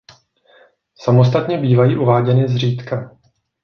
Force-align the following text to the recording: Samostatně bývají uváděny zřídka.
Samostatně 0.95 1.57
bývají 1.57 1.97
uváděny 1.97 2.47
zřídka. 2.47 3.17